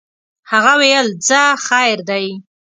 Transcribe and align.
هغه 0.51 0.73
ویل 0.81 1.07
ځه 1.27 1.41
خیر 1.67 1.97
دی. 2.09 2.25